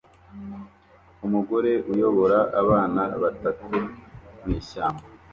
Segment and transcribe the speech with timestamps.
[1.25, 3.71] Umugore uyobora abana batatu
[4.43, 5.05] mwishyamba